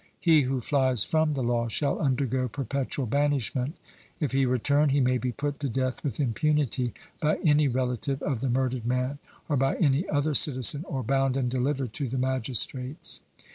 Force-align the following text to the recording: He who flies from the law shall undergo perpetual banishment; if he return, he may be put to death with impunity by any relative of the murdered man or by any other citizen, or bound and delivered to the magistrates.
He 0.19 0.41
who 0.41 0.61
flies 0.61 1.03
from 1.03 1.35
the 1.35 1.43
law 1.43 1.67
shall 1.67 1.99
undergo 1.99 2.47
perpetual 2.49 3.05
banishment; 3.05 3.75
if 4.19 4.31
he 4.31 4.47
return, 4.47 4.89
he 4.89 4.99
may 4.99 5.19
be 5.19 5.31
put 5.31 5.59
to 5.59 5.69
death 5.69 6.03
with 6.03 6.19
impunity 6.19 6.93
by 7.21 7.37
any 7.43 7.67
relative 7.67 8.19
of 8.23 8.41
the 8.41 8.49
murdered 8.49 8.87
man 8.87 9.19
or 9.47 9.57
by 9.57 9.75
any 9.75 10.09
other 10.09 10.33
citizen, 10.33 10.85
or 10.87 11.03
bound 11.03 11.37
and 11.37 11.51
delivered 11.51 11.93
to 11.93 12.07
the 12.09 12.17
magistrates. 12.17 13.21